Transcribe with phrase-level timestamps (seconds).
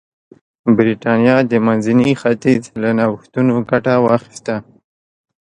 [0.77, 4.55] برېټانیا د منځني ختیځ له نوښتونو ګټه واخیسته.